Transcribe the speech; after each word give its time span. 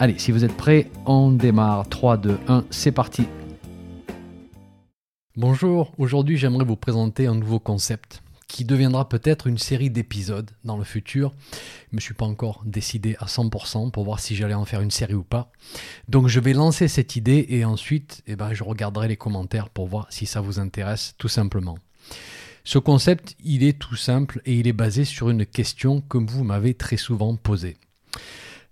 Allez, 0.00 0.16
si 0.16 0.30
vous 0.30 0.44
êtes 0.44 0.56
prêts, 0.56 0.88
on 1.06 1.32
démarre. 1.32 1.88
3, 1.88 2.18
2, 2.18 2.38
1, 2.46 2.64
c'est 2.70 2.92
parti. 2.92 3.24
Bonjour, 5.36 5.92
aujourd'hui 5.98 6.36
j'aimerais 6.36 6.64
vous 6.64 6.76
présenter 6.76 7.26
un 7.26 7.34
nouveau 7.34 7.58
concept 7.58 8.22
qui 8.46 8.64
deviendra 8.64 9.08
peut-être 9.08 9.48
une 9.48 9.58
série 9.58 9.90
d'épisodes 9.90 10.52
dans 10.62 10.76
le 10.76 10.84
futur. 10.84 11.32
Je 11.50 11.56
ne 11.94 11.96
me 11.96 12.00
suis 12.00 12.14
pas 12.14 12.26
encore 12.26 12.62
décidé 12.64 13.16
à 13.18 13.26
100% 13.26 13.90
pour 13.90 14.04
voir 14.04 14.20
si 14.20 14.36
j'allais 14.36 14.54
en 14.54 14.64
faire 14.64 14.82
une 14.82 14.92
série 14.92 15.14
ou 15.14 15.24
pas. 15.24 15.50
Donc 16.08 16.28
je 16.28 16.38
vais 16.38 16.52
lancer 16.52 16.86
cette 16.86 17.16
idée 17.16 17.46
et 17.48 17.64
ensuite 17.64 18.22
eh 18.28 18.36
ben, 18.36 18.54
je 18.54 18.62
regarderai 18.62 19.08
les 19.08 19.16
commentaires 19.16 19.68
pour 19.68 19.88
voir 19.88 20.06
si 20.10 20.26
ça 20.26 20.40
vous 20.40 20.60
intéresse 20.60 21.16
tout 21.18 21.26
simplement. 21.26 21.76
Ce 22.62 22.78
concept, 22.78 23.34
il 23.42 23.64
est 23.64 23.76
tout 23.76 23.96
simple 23.96 24.42
et 24.46 24.54
il 24.54 24.68
est 24.68 24.72
basé 24.72 25.04
sur 25.04 25.28
une 25.28 25.44
question 25.44 26.02
que 26.02 26.18
vous 26.18 26.44
m'avez 26.44 26.74
très 26.74 26.96
souvent 26.98 27.34
posée. 27.34 27.78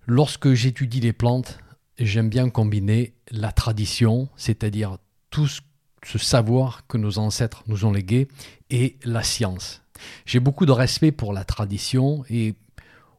Lorsque 0.08 0.52
j'étudie 0.52 1.00
les 1.00 1.12
plantes, 1.12 1.58
j'aime 1.98 2.28
bien 2.28 2.48
combiner 2.48 3.14
la 3.32 3.50
tradition, 3.50 4.28
c'est-à-dire 4.36 4.98
tout 5.30 5.48
ce 5.48 6.18
savoir 6.18 6.86
que 6.86 6.96
nos 6.96 7.18
ancêtres 7.18 7.64
nous 7.66 7.84
ont 7.84 7.90
légué, 7.90 8.28
et 8.70 8.98
la 9.02 9.24
science. 9.24 9.82
J'ai 10.24 10.38
beaucoup 10.38 10.64
de 10.64 10.70
respect 10.70 11.10
pour 11.10 11.32
la 11.32 11.42
tradition 11.42 12.24
et 12.30 12.54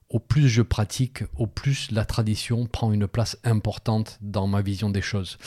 au 0.10 0.20
plus 0.20 0.48
je 0.48 0.62
pratique, 0.62 1.24
au 1.36 1.46
plus 1.46 1.92
la 1.92 2.06
tradition 2.06 2.66
prend 2.66 2.94
une 2.94 3.08
place 3.08 3.38
importante 3.44 4.18
dans 4.22 4.48
ma 4.48 4.62
vision 4.62 4.90
des 4.90 5.02
choses. 5.02 5.38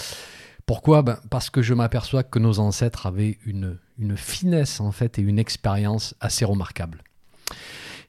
Pourquoi? 0.67 1.01
Ben 1.01 1.19
Parce 1.31 1.49
que 1.49 1.63
je 1.63 1.73
m'aperçois 1.73 2.23
que 2.23 2.39
nos 2.39 2.59
ancêtres 2.59 3.07
avaient 3.07 3.39
une, 3.47 3.79
finesse 4.17 4.81
en 4.81 4.93
fait 4.93 5.19
et 5.19 5.23
une 5.23 5.39
expérience 5.39 6.15
assez 6.21 6.45
remarquable. 6.45 7.03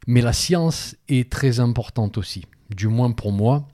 Mais 0.06 0.22
la 0.22 0.34
science 0.34 0.98
est 1.08 1.32
très 1.32 1.62
importante 1.62 2.18
aussi 2.18 2.44
du 2.76 2.88
moins 2.88 3.12
pour 3.12 3.32
moi. 3.32 3.68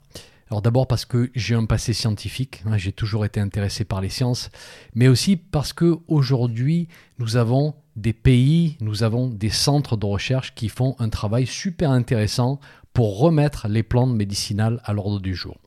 Alors 0.50 0.62
d'abord 0.62 0.86
parce 0.86 1.04
que 1.04 1.30
j'ai 1.34 1.54
un 1.54 1.66
passé 1.66 1.92
scientifique, 1.92 2.62
hein, 2.64 2.78
j'ai 2.78 2.92
toujours 2.92 3.26
été 3.26 3.38
intéressé 3.38 3.84
par 3.84 4.00
les 4.00 4.08
sciences, 4.08 4.50
mais 4.94 5.08
aussi 5.08 5.36
parce 5.36 5.74
que 5.74 5.98
aujourd'hui 6.08 6.88
nous 7.18 7.36
avons 7.36 7.74
des 7.96 8.14
pays, 8.14 8.76
nous 8.80 9.02
avons 9.02 9.28
des 9.28 9.50
centres 9.50 9.96
de 9.96 10.06
recherche 10.06 10.54
qui 10.54 10.68
font 10.68 10.96
un 10.98 11.10
travail 11.10 11.46
super 11.46 11.90
intéressant 11.90 12.60
pour 12.94 13.18
remettre 13.18 13.68
les 13.68 13.82
plantes 13.82 14.14
médicinales 14.14 14.80
à 14.84 14.94
l'ordre 14.94 15.20
du 15.20 15.34
jour. 15.34 15.58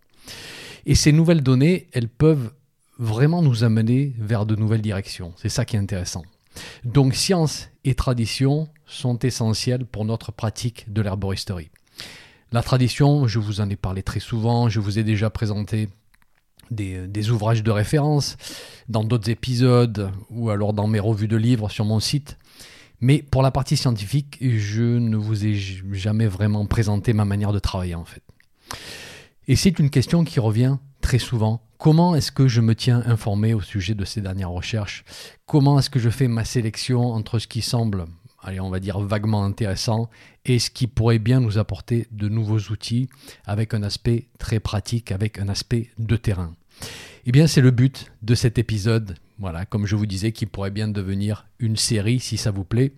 Et 0.85 0.95
ces 0.95 1.11
nouvelles 1.11 1.43
données, 1.43 1.87
elles 1.93 2.09
peuvent 2.09 2.51
vraiment 2.97 3.41
nous 3.41 3.63
amener 3.63 4.13
vers 4.17 4.45
de 4.45 4.55
nouvelles 4.55 4.81
directions. 4.81 5.33
C'est 5.35 5.49
ça 5.49 5.63
qui 5.63 5.75
est 5.75 5.79
intéressant. 5.79 6.23
Donc 6.83 7.13
science 7.15 7.69
et 7.83 7.95
tradition 7.95 8.67
sont 8.85 9.19
essentielles 9.19 9.85
pour 9.85 10.05
notre 10.05 10.31
pratique 10.31 10.91
de 10.91 11.01
l'herboristerie. 11.01 11.69
La 12.53 12.61
tradition, 12.61 13.27
je 13.27 13.39
vous 13.39 13.61
en 13.61 13.69
ai 13.69 13.77
parlé 13.77 14.03
très 14.03 14.19
souvent, 14.19 14.67
je 14.67 14.81
vous 14.81 14.99
ai 14.99 15.03
déjà 15.03 15.29
présenté 15.29 15.87
des, 16.69 17.29
ouvrages 17.29 17.63
de 17.63 17.71
référence 17.71 18.37
dans 18.89 19.03
d'autres 19.03 19.29
épisodes 19.29 20.11
ou 20.29 20.49
alors 20.49 20.73
dans 20.73 20.87
mes 20.87 20.99
revues 20.99 21.27
de 21.27 21.37
livres 21.37 21.69
sur 21.69 21.85
mon 21.85 21.99
site. 21.99 22.37
Mais 22.99 23.21
pour 23.21 23.41
la 23.41 23.51
partie 23.51 23.77
scientifique, 23.77 24.37
je 24.41 24.83
ne 24.83 25.15
vous 25.15 25.45
ai 25.45 25.53
jamais 25.91 26.27
vraiment 26.27 26.65
présenté 26.65 27.13
ma 27.13 27.25
manière 27.25 27.53
de 27.53 27.59
travailler 27.59 27.95
en 27.95 28.05
fait. 28.05 28.21
Et 29.47 29.55
c'est 29.55 29.79
une 29.79 29.89
question 29.89 30.23
qui 30.23 30.39
revient 30.39 30.77
très 30.99 31.19
souvent. 31.19 31.61
Comment 31.77 32.15
est-ce 32.15 32.31
que 32.31 32.47
je 32.47 32.61
me 32.61 32.75
tiens 32.75 33.01
informé 33.05 33.53
au 33.53 33.61
sujet 33.61 33.95
de 33.95 34.05
ces 34.05 34.21
dernières 34.21 34.51
recherches? 34.51 35.03
Comment 35.45 35.79
est-ce 35.79 35.89
que 35.89 35.99
je 35.99 36.09
fais 36.09 36.27
ma 36.27 36.45
sélection 36.45 37.11
entre 37.11 37.39
ce 37.39 37.47
qui 37.47 37.61
semble 37.61 38.05
allez, 38.41 38.59
on 38.59 38.69
va 38.69 38.79
dire 38.79 38.99
vaguement 38.99 39.43
intéressant, 39.43 40.09
et 40.45 40.59
ce 40.59 40.69
qui 40.69 40.87
pourrait 40.87 41.19
bien 41.19 41.39
nous 41.39 41.57
apporter 41.57 42.07
de 42.11 42.29
nouveaux 42.29 42.59
outils 42.71 43.09
avec 43.45 43.73
un 43.73 43.83
aspect 43.83 44.27
très 44.39 44.59
pratique, 44.59 45.11
avec 45.11 45.39
un 45.39 45.49
aspect 45.49 45.89
de 45.99 46.15
terrain. 46.15 46.53
Eh 47.25 47.31
bien, 47.31 47.47
c'est 47.47 47.61
le 47.61 47.71
but 47.71 48.11
de 48.23 48.33
cet 48.33 48.57
épisode, 48.57 49.15
voilà, 49.37 49.65
comme 49.65 49.85
je 49.85 49.95
vous 49.95 50.07
disais, 50.07 50.31
qui 50.31 50.45
pourrait 50.45 50.71
bien 50.71 50.87
devenir 50.87 51.45
une 51.59 51.77
série 51.77 52.19
si 52.19 52.37
ça 52.37 52.51
vous 52.51 52.63
plaît. 52.63 52.93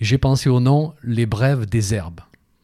J'ai 0.00 0.18
pensé 0.18 0.48
au 0.48 0.60
nom 0.60 0.94
Les 1.02 1.26
brèves 1.26 1.66
des 1.66 1.94
herbes. 1.94 2.20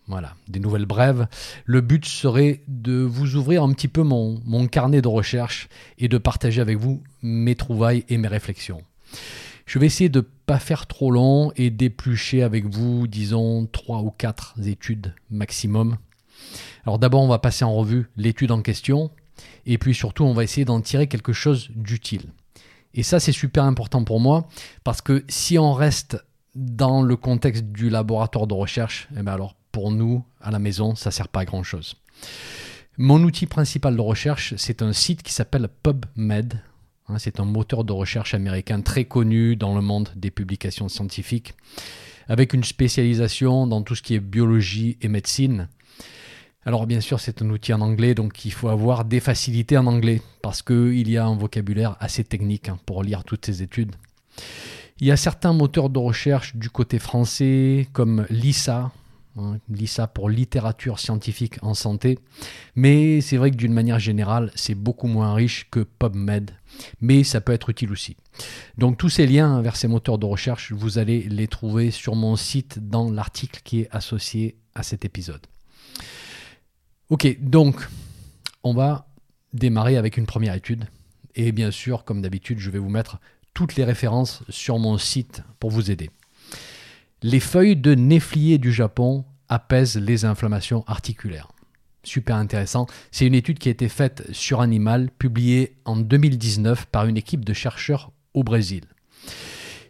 Voilà, 0.09 0.35
des 0.47 0.61
nouvelles 0.61 0.87
brèves. 0.87 1.27
Le 1.65 1.81
but 1.81 2.05
serait 2.07 2.63
de 2.69 3.03
vous 3.03 3.35
ouvrir 3.35 3.65
un 3.65 3.73
petit 3.73 3.89
peu 3.89 4.03
mon, 4.03 4.41
mon 4.45 4.69
carnet 4.69 5.03
de 5.03 5.09
recherche 5.09 5.69
et 5.99 6.09
de 6.09 6.17
partager 6.17 6.61
avec 6.61 6.79
vous 6.79 7.03
mes 7.23 7.57
trouvailles 7.57 8.05
et 8.09 8.17
mes 8.17 8.29
réflexions. 8.29 8.83
Je 9.67 9.81
vais 9.81 9.87
essayer 9.87 10.09
de 10.09 10.21
pas 10.21 10.61
faire 10.61 10.87
trop 10.87 11.11
long 11.11 11.53
et 11.57 11.71
d'éplucher 11.71 12.43
avec 12.43 12.67
vous, 12.67 13.09
disons, 13.09 13.67
trois 13.67 14.01
ou 14.01 14.13
quatre 14.13 14.55
études 14.65 15.13
maximum. 15.29 15.99
Alors 16.85 17.01
d'abord, 17.01 17.23
on 17.23 17.29
va 17.29 17.41
passer 17.41 17.65
en 17.65 17.75
revue 17.75 18.09
l'étude 18.17 18.53
en 18.53 18.63
question, 18.63 19.11
et 19.67 19.77
puis 19.77 19.93
surtout, 19.93 20.25
on 20.25 20.35
va 20.35 20.45
essayer 20.45 20.65
d'en 20.65 20.81
tirer 20.81 21.09
quelque 21.09 21.33
chose 21.33 21.69
d'utile. 21.75 22.27
Et 22.95 23.03
ça, 23.03 23.19
c'est 23.19 23.33
super 23.33 23.65
important 23.65 24.05
pour 24.05 24.21
moi, 24.21 24.49
parce 24.85 25.03
que 25.03 25.25
si 25.29 25.59
on 25.59 25.73
reste 25.73 26.25
dans 26.55 27.03
le 27.03 27.17
contexte 27.17 27.65
du 27.65 27.91
laboratoire 27.91 28.47
de 28.47 28.55
recherche, 28.55 29.09
eh 29.19 29.23
bien 29.23 29.35
alors 29.35 29.57
pour 29.73 29.91
nous, 29.91 30.25
à 30.41 30.53
la 30.53 30.61
maison, 30.61 30.95
ça 30.95 31.11
sert 31.11 31.29
pas 31.29 31.41
à 31.41 31.45
grand-chose. 31.45 31.97
Mon 32.99 33.23
outil 33.25 33.47
principal 33.47 33.95
de 33.97 34.01
recherche, 34.01 34.55
c'est 34.57 34.81
un 34.81 34.93
site 34.93 35.23
qui 35.23 35.33
s'appelle 35.33 35.69
PubMed. 35.83 36.63
Hein, 37.09 37.19
c'est 37.19 37.39
un 37.39 37.45
moteur 37.45 37.85
de 37.85 37.93
recherche 37.93 38.35
américain 38.35 38.81
très 38.81 39.05
connu 39.05 39.57
dans 39.57 39.75
le 39.75 39.81
monde 39.81 40.09
des 40.17 40.31
publications 40.31 40.89
scientifiques, 40.89 41.55
avec 42.29 42.53
une 42.53 42.65
spécialisation 42.65 43.67
dans 43.67 43.83
tout 43.83 43.95
ce 43.95 44.03
qui 44.03 44.15
est 44.15 44.21
biologie 44.21 44.99
et 45.01 45.09
médecine. 45.09 45.69
Alors 46.65 46.87
bien 46.89 47.01
sûr, 47.01 47.21
c'est 47.21 47.43
un 47.43 47.51
outil 47.51 47.73
en 47.73 47.81
anglais, 47.81 48.15
donc 48.15 48.45
il 48.45 48.53
faut 48.53 48.69
avoir 48.69 49.05
des 49.05 49.21
facilités 49.21 49.79
en 49.79 49.87
anglais, 49.87 50.21
parce 50.43 50.63
qu'il 50.63 51.09
y 51.09 51.17
a 51.17 51.25
un 51.25 51.37
vocabulaire 51.37 51.97
assez 52.01 52.25
technique 52.25 52.69
hein, 52.69 52.79
pour 52.87 53.05
lire 53.05 53.23
toutes 53.23 53.47
ces 53.47 53.63
études. 53.63 53.95
Il 54.99 55.07
y 55.07 55.13
a 55.13 55.17
certains 55.17 55.53
moteurs 55.53 55.91
de 55.91 55.99
recherche 56.01 56.57
du 56.57 56.71
côté 56.71 56.99
français, 56.99 57.87
comme 57.93 58.27
LISA, 58.31 58.91
Hein, 59.39 59.59
LISA 59.69 60.07
pour 60.07 60.31
littérature 60.31 60.99
scientifique 60.99 61.59
en 61.61 61.75
santé. 61.75 62.19
Mais 62.75 63.21
c'est 63.21 63.37
vrai 63.37 63.51
que 63.51 63.57
d'une 63.57 63.73
manière 63.73 63.99
générale, 63.99 64.51
c'est 64.55 64.75
beaucoup 64.75 65.09
moins 65.09 65.35
riche 65.35 65.69
que 65.71 65.81
PubMed. 65.81 66.53
Mais 67.01 67.23
ça 67.23 67.43
peut 67.43 67.53
être 67.53 67.69
utile 67.69 67.93
aussi. 67.93 68.17
Donc 68.79 68.97
tous 68.97 69.11
ces 69.11 69.27
liens 69.27 69.61
vers 69.61 69.77
ces 69.77 69.89
moteurs 69.89 70.19
de 70.19 70.25
recherche, 70.25 70.73
vous 70.73 70.99
allez 70.99 71.23
les 71.23 71.49
trouver 71.49 71.91
sur 71.91 72.15
mon 72.15 72.37
site 72.37 72.89
dans 72.89 73.11
l'article 73.11 73.61
qui 73.63 73.81
est 73.81 73.89
associé 73.91 74.57
à 74.75 74.83
cet 74.83 75.05
épisode. 75.05 75.47
Ok, 77.11 77.39
donc 77.41 77.87
on 78.63 78.73
va 78.73 79.07
démarrer 79.53 79.97
avec 79.97 80.17
une 80.17 80.27
première 80.27 80.55
étude. 80.55 80.87
Et 81.35 81.53
bien 81.53 81.71
sûr, 81.71 82.05
comme 82.05 82.23
d'habitude, 82.23 82.59
je 82.59 82.71
vais 82.71 82.79
vous 82.79 82.89
mettre 82.89 83.19
toutes 83.53 83.77
les 83.77 83.85
références 83.85 84.43
sur 84.49 84.79
mon 84.79 84.97
site 84.97 85.43
pour 85.61 85.71
vous 85.71 85.91
aider. 85.91 86.11
Les 87.23 87.41
feuilles 87.41 87.77
de 87.77 87.95
néflier 87.95 88.59
du 88.59 88.73
Japon 88.73 89.25
apaisent 89.49 89.97
les 89.97 90.25
inflammations 90.25 90.85
articulaires. 90.87 91.51
Super 92.03 92.37
intéressant. 92.37 92.87
C'est 93.11 93.27
une 93.27 93.35
étude 93.35 93.59
qui 93.59 93.69
a 93.69 93.73
été 93.73 93.89
faite 93.89 94.25
sur 94.33 94.61
animal, 94.61 95.11
publiée 95.11 95.77
en 95.85 95.97
2019 95.97 96.87
par 96.87 97.07
une 97.07 97.17
équipe 97.17 97.45
de 97.45 97.53
chercheurs 97.53 98.13
au 98.35 98.45
Brésil. 98.45 98.85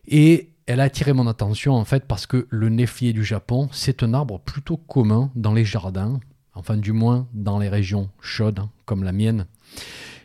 Et 0.07 0.51
elle 0.67 0.81
a 0.81 0.85
attiré 0.85 1.13
mon 1.13 1.27
attention 1.27 1.75
en 1.75 1.85
fait 1.85 2.07
parce 2.07 2.27
que 2.27 2.47
le 2.49 2.69
néflier 2.69 3.13
du 3.13 3.25
Japon, 3.25 3.69
c'est 3.73 4.03
un 4.03 4.15
arbre 4.15 4.41
plutôt 4.41 4.77
commun 4.77 5.31
dans 5.35 5.53
les 5.53 5.65
jardins, 5.65 6.21
enfin 6.55 6.77
du 6.77 6.93
moins 6.93 7.29
dans 7.35 7.59
les 7.59 7.69
régions 7.69 8.09
chaudes 8.21 8.61
hein, 8.61 8.71
comme 8.85 9.03
la 9.03 9.13
mienne. 9.13 9.47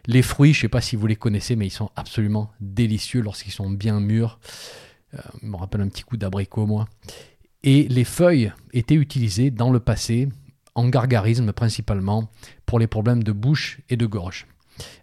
Les 0.06 0.22
fruits, 0.22 0.54
je 0.54 0.60
ne 0.60 0.62
sais 0.62 0.70
pas 0.70 0.82
si 0.82 0.96
vous 0.96 1.08
les 1.08 1.16
connaissez, 1.16 1.56
mais 1.56 1.68
ils 1.68 1.72
sont 1.72 1.92
absolument 1.96 2.52
délicieux 2.60 3.22
lorsqu'ils 3.22 3.52
sont 3.52 3.70
bien 3.70 4.00
mûrs. 4.00 4.40
Euh, 5.14 5.20
je 5.42 5.48
me 5.48 5.56
rappelle 5.56 5.82
un 5.82 5.90
petit 5.90 6.04
coup 6.04 6.18
d'abricot, 6.18 6.66
moi. 6.66 6.88
Et 7.64 7.88
les 7.88 8.04
feuilles 8.04 8.52
étaient 8.74 8.96
utilisées 8.96 9.52
dans 9.52 9.72
le 9.72 9.80
passé, 9.80 10.30
en 10.76 10.88
gargarisme 10.88 11.52
principalement, 11.52 12.30
pour 12.66 12.80
les 12.80 12.88
problèmes 12.88 13.24
de 13.24 13.32
bouche 13.32 13.82
et 13.90 13.98
de 13.98 14.06
gorge. 14.06 14.48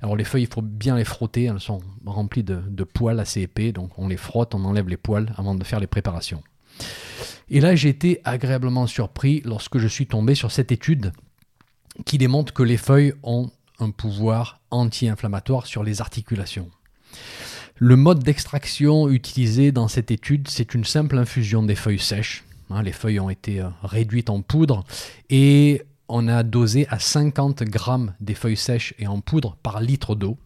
Alors 0.02 0.16
les 0.16 0.24
feuilles, 0.24 0.44
il 0.44 0.52
faut 0.52 0.62
bien 0.62 0.96
les 0.96 1.04
frotter, 1.04 1.44
elles 1.44 1.60
sont 1.60 1.80
remplies 2.04 2.42
de, 2.42 2.56
de, 2.56 2.84
poils 2.84 3.20
assez 3.20 3.42
épais, 3.42 3.70
donc 3.70 3.96
on 3.98 4.08
les 4.08 4.16
frotte, 4.16 4.54
on 4.54 4.64
enlève 4.64 4.88
les 4.88 4.96
poils 4.96 5.32
avant 5.36 5.54
de 5.54 5.62
faire 5.62 5.78
les 5.78 5.86
préparations. 5.86 6.42
Et 7.50 7.60
là, 7.60 7.76
j'ai 7.76 7.88
été 7.88 8.20
agréablement 8.24 8.86
surpris 8.86 9.42
lorsque 9.44 9.78
je 9.78 9.86
suis 9.86 10.06
tombé 10.06 10.34
sur 10.34 10.50
cette 10.50 10.72
étude 10.72 11.12
qui 12.04 12.18
démontre 12.18 12.52
que 12.52 12.62
les 12.62 12.76
feuilles 12.76 13.14
ont 13.22 13.50
un 13.78 13.90
pouvoir 13.90 14.60
anti-inflammatoire 14.70 15.66
sur 15.66 15.82
les 15.82 16.00
articulations. 16.00 16.70
Le 17.80 17.94
mode 17.94 18.24
d'extraction 18.24 19.08
utilisé 19.08 19.70
dans 19.70 19.86
cette 19.86 20.10
étude, 20.10 20.48
c'est 20.48 20.74
une 20.74 20.84
simple 20.84 21.16
infusion 21.16 21.62
des 21.62 21.76
feuilles 21.76 22.00
sèches. 22.00 22.42
Hein, 22.70 22.82
les 22.82 22.90
feuilles 22.90 23.20
ont 23.20 23.30
été 23.30 23.60
euh, 23.60 23.68
réduites 23.84 24.30
en 24.30 24.42
poudre 24.42 24.84
et 25.30 25.82
on 26.08 26.26
a 26.26 26.42
dosé 26.42 26.88
à 26.90 26.98
50 26.98 27.62
grammes 27.62 28.14
des 28.20 28.34
feuilles 28.34 28.56
sèches 28.56 28.94
et 28.98 29.06
en 29.06 29.20
poudre 29.20 29.56
par 29.62 29.80
litre 29.80 30.16
d'eau. 30.16 30.36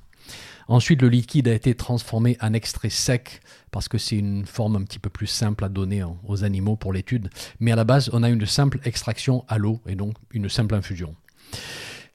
Ensuite, 0.69 1.01
le 1.01 1.09
liquide 1.09 1.49
a 1.49 1.55
été 1.55 1.75
transformé 1.75 2.37
en 2.43 2.53
extrait 2.53 2.91
sec 2.91 3.41
parce 3.71 3.89
que 3.89 3.97
c'est 3.97 4.17
une 4.17 4.45
forme 4.45 4.77
un 4.77 4.83
petit 4.83 4.99
peu 4.99 5.09
plus 5.09 5.27
simple 5.27 5.65
à 5.65 5.71
donner 5.71 6.05
aux 6.27 6.45
animaux 6.45 6.77
pour 6.77 6.93
l'étude. 6.93 7.31
Mais 7.61 7.73
à 7.73 7.77
la 7.77 7.85
base, 7.85 8.11
on 8.13 8.23
a 8.23 8.29
une 8.29 8.45
simple 8.45 8.79
extraction 8.85 9.47
à 9.49 9.57
l'eau 9.57 9.81
et 9.87 9.95
donc 9.95 10.17
une 10.33 10.51
simple 10.51 10.75
infusion. 10.75 11.15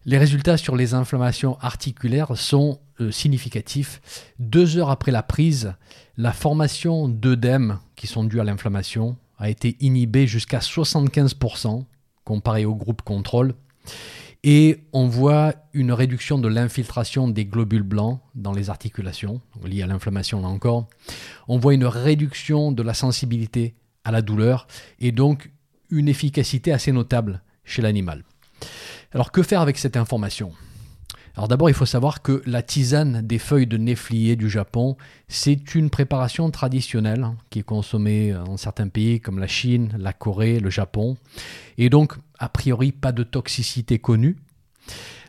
Les 0.09 0.17
résultats 0.17 0.55
sur 0.55 0.77
les 0.77 0.93
inflammations 0.93 1.57
articulaires 1.59 2.37
sont 2.37 2.79
euh, 3.01 3.11
significatifs. 3.11 4.31
Deux 4.39 4.77
heures 4.77 4.89
après 4.89 5.11
la 5.11 5.21
prise, 5.21 5.73
la 6.15 6.31
formation 6.31 7.09
d'œdèmes 7.09 7.79
qui 7.97 8.07
sont 8.07 8.23
dus 8.23 8.39
à 8.39 8.45
l'inflammation 8.45 9.17
a 9.37 9.49
été 9.49 9.75
inhibée 9.81 10.25
jusqu'à 10.25 10.59
75% 10.59 11.83
comparé 12.23 12.63
au 12.63 12.73
groupe 12.73 13.01
contrôle. 13.01 13.53
Et 14.45 14.79
on 14.93 15.07
voit 15.07 15.55
une 15.73 15.91
réduction 15.91 16.39
de 16.39 16.47
l'infiltration 16.47 17.27
des 17.27 17.43
globules 17.45 17.83
blancs 17.83 18.21
dans 18.33 18.53
les 18.53 18.69
articulations, 18.69 19.41
liées 19.65 19.83
à 19.83 19.87
l'inflammation 19.87 20.41
là 20.41 20.47
encore. 20.47 20.87
On 21.49 21.57
voit 21.57 21.73
une 21.73 21.85
réduction 21.85 22.71
de 22.71 22.81
la 22.81 22.93
sensibilité 22.93 23.75
à 24.05 24.11
la 24.11 24.21
douleur 24.21 24.67
et 25.01 25.11
donc 25.11 25.51
une 25.89 26.07
efficacité 26.07 26.71
assez 26.71 26.93
notable 26.93 27.41
chez 27.65 27.81
l'animal. 27.81 28.23
Alors 29.13 29.31
que 29.31 29.43
faire 29.43 29.61
avec 29.61 29.77
cette 29.77 29.97
information? 29.97 30.51
Alors 31.35 31.47
d'abord, 31.47 31.69
il 31.69 31.75
faut 31.75 31.85
savoir 31.85 32.23
que 32.23 32.41
la 32.47 32.63
tisane 32.63 33.21
des 33.21 33.37
feuilles 33.37 33.67
de 33.67 33.77
néflier 33.77 34.35
du 34.35 34.49
Japon, 34.49 34.97
c'est 35.27 35.75
une 35.75 35.91
préparation 35.91 36.49
traditionnelle 36.49 37.27
qui 37.51 37.59
est 37.59 37.63
consommée 37.63 38.31
dans 38.31 38.57
certains 38.57 38.87
pays 38.87 39.21
comme 39.21 39.37
la 39.37 39.45
Chine, 39.45 39.93
la 39.99 40.13
Corée, 40.13 40.59
le 40.59 40.71
Japon. 40.71 41.15
Et 41.77 41.89
donc, 41.91 42.13
a 42.39 42.49
priori, 42.49 42.91
pas 42.91 43.11
de 43.11 43.21
toxicité 43.21 43.99
connue. 43.99 44.37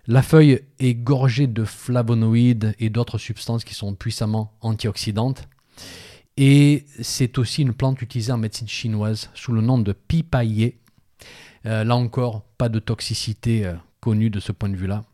La 0.07 0.23
feuille 0.23 0.63
est 0.79 0.95
gorgée 0.95 1.47
de 1.47 1.65
flavonoïdes 1.65 2.75
et 2.79 2.89
d'autres 2.89 3.19
substances 3.19 3.65
qui 3.65 3.75
sont 3.75 3.95
puissamment 3.95 4.55
antioxydantes. 4.63 5.47
Et 6.39 6.87
c'est 7.03 7.37
aussi 7.37 7.61
une 7.61 7.75
plante 7.75 8.01
utilisée 8.01 8.33
en 8.33 8.39
médecine 8.39 8.69
chinoise 8.69 9.29
sous 9.35 9.53
le 9.53 9.61
nom 9.61 9.77
de 9.77 9.93
pipaye. 9.93 10.77
Euh, 11.67 11.85
là 11.85 11.97
encore, 11.97 12.43
pas 12.57 12.69
de 12.69 12.79
toxicité 12.79 13.67
euh, 13.67 13.75
connue 14.01 14.31
de 14.31 14.41
ce 14.41 14.53
point 14.53 14.69
de 14.69 14.77
vue-là. 14.77 15.05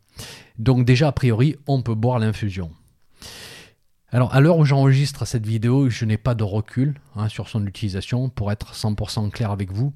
Donc 0.59 0.85
déjà, 0.85 1.09
a 1.09 1.13
priori, 1.13 1.57
on 1.67 1.83
peut 1.83 1.95
boire 1.95 2.19
l'infusion. 2.19 2.71
Alors 4.11 4.33
à 4.33 4.41
l'heure 4.41 4.59
où 4.59 4.65
j'enregistre 4.65 5.25
cette 5.25 5.45
vidéo, 5.45 5.91
je 5.91 6.05
n'ai 6.05 6.19
pas 6.19 6.37
de 6.37 6.45
recul 6.45 6.95
hein, 7.17 7.29
sur 7.29 7.49
son 7.49 7.67
utilisation 7.67 8.29
pour 8.29 8.53
être 8.53 8.73
100% 8.73 9.31
clair 9.31 9.51
avec 9.51 9.73
vous, 9.73 9.93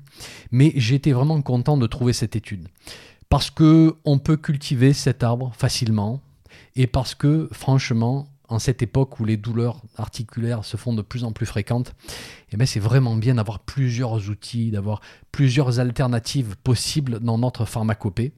mais 0.50 0.72
j'étais 0.74 1.12
vraiment 1.12 1.40
content 1.40 1.76
de 1.76 1.86
trouver 1.86 2.12
cette 2.12 2.34
étude 2.34 2.66
parce 3.28 3.50
que 3.50 3.96
on 4.04 4.18
peut 4.18 4.36
cultiver 4.36 4.92
cet 4.92 5.22
arbre 5.22 5.52
facilement 5.56 6.20
et 6.74 6.86
parce 6.86 7.14
que 7.14 7.48
franchement, 7.52 8.26
en 8.48 8.58
cette 8.58 8.82
époque 8.82 9.20
où 9.20 9.24
les 9.24 9.36
douleurs 9.36 9.82
articulaires 9.96 10.64
se 10.64 10.76
font 10.76 10.94
de 10.94 11.02
plus 11.02 11.24
en 11.24 11.32
plus 11.32 11.46
fréquentes, 11.46 11.94
eh 12.50 12.56
ben, 12.56 12.66
c'est 12.66 12.80
vraiment 12.80 13.14
bien 13.14 13.34
d'avoir 13.34 13.60
plusieurs 13.60 14.30
outils, 14.30 14.70
d'avoir 14.70 15.00
plusieurs 15.32 15.80
alternatives 15.80 16.56
possibles 16.64 17.20
dans 17.20 17.38
notre 17.38 17.64
pharmacopée. 17.64 18.32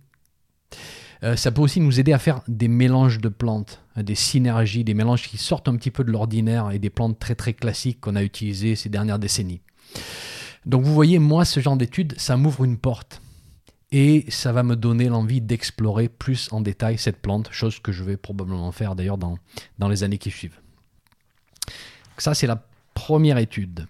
Euh, 1.22 1.36
ça 1.36 1.50
peut 1.52 1.60
aussi 1.60 1.80
nous 1.80 2.00
aider 2.00 2.12
à 2.12 2.18
faire 2.18 2.40
des 2.48 2.68
mélanges 2.68 3.20
de 3.20 3.28
plantes, 3.28 3.82
hein, 3.94 4.02
des 4.02 4.14
synergies, 4.14 4.84
des 4.84 4.94
mélanges 4.94 5.28
qui 5.28 5.36
sortent 5.36 5.68
un 5.68 5.76
petit 5.76 5.90
peu 5.90 6.02
de 6.02 6.10
l'ordinaire 6.10 6.70
et 6.70 6.78
des 6.78 6.90
plantes 6.90 7.18
très 7.18 7.34
très 7.34 7.52
classiques 7.52 8.00
qu'on 8.00 8.16
a 8.16 8.22
utilisées 8.22 8.74
ces 8.74 8.88
dernières 8.88 9.18
décennies. 9.18 9.60
Donc 10.66 10.82
vous 10.82 10.94
voyez, 10.94 11.18
moi, 11.18 11.44
ce 11.44 11.60
genre 11.60 11.76
d'études, 11.76 12.14
ça 12.18 12.36
m'ouvre 12.36 12.64
une 12.64 12.78
porte. 12.78 13.20
Et 13.92 14.25
ça 14.28 14.52
va 14.52 14.62
me 14.62 14.76
donner 14.76 15.08
l'envie 15.08 15.40
d'explorer 15.40 16.08
plus 16.08 16.48
en 16.52 16.60
détail 16.60 16.96
cette 16.96 17.20
plante, 17.20 17.48
chose 17.50 17.81
que 17.81 17.90
je 17.90 18.04
vais 18.04 18.16
probablement 18.16 18.70
faire 18.70 18.94
d'ailleurs 18.94 19.19
dans, 19.19 19.38
les 19.88 20.04
années 20.04 20.19
qui 20.19 20.31
suivent. 20.31 20.60
Ça, 22.16 22.34
c'est 22.34 22.46
la 22.46 22.62
première 22.94 23.38
étude. 23.38 23.87